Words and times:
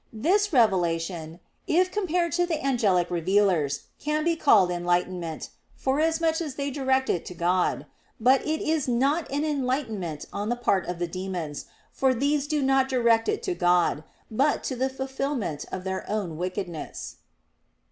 This 0.11 0.51
revelation, 0.51 1.39
if 1.67 1.91
compared 1.91 2.31
to 2.31 2.47
the 2.47 2.59
angelic 2.65 3.11
revealers, 3.11 3.81
can 3.99 4.23
be 4.23 4.35
called 4.35 4.71
an 4.71 4.77
enlightenment, 4.77 5.49
forasmuch 5.75 6.41
as 6.41 6.55
they 6.55 6.71
direct 6.71 7.07
it 7.07 7.23
to 7.27 7.35
God; 7.35 7.85
but 8.19 8.41
it 8.41 8.61
is 8.63 8.87
not 8.87 9.29
an 9.31 9.45
enlightenment 9.45 10.25
on 10.33 10.49
the 10.49 10.55
part 10.55 10.87
of 10.87 10.97
the 10.97 11.05
demons, 11.07 11.65
for 11.91 12.15
these 12.15 12.47
do 12.47 12.63
not 12.63 12.89
direct 12.89 13.29
it 13.29 13.43
to 13.43 13.53
God; 13.53 14.03
but 14.31 14.63
to 14.63 14.75
the 14.75 14.89
fulfilment 14.89 15.65
of 15.71 15.83
their 15.83 16.09
own 16.09 16.35
wickedness. 16.35 17.17